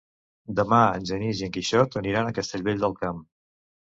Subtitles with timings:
[0.59, 3.21] Demà en Genís i en Quixot aniran a Castellvell del Camp.